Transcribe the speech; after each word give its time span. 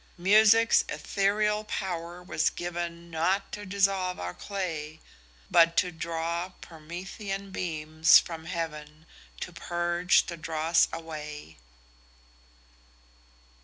"'Music's 0.17 0.83
ethereal 0.89 1.63
power 1.63 2.23
was 2.23 2.49
given 2.49 3.11
Not 3.11 3.51
to 3.51 3.67
dissolve 3.67 4.19
our 4.19 4.33
clay, 4.33 4.99
But 5.51 5.75
draw 5.99 6.49
Promethean 6.59 7.51
beams 7.51 8.17
from 8.17 8.45
heaven 8.45 9.05
To 9.41 9.53
purge 9.53 10.25
the 10.25 10.37
dross 10.37 10.87
away.'" 10.91 11.57